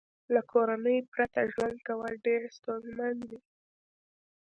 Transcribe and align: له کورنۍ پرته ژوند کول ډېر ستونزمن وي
له 0.33 0.41
کورنۍ 0.51 0.97
پرته 1.11 1.39
ژوند 1.51 1.77
کول 1.87 2.13
ډېر 2.25 2.41
ستونزمن 2.57 3.15
وي 3.29 3.39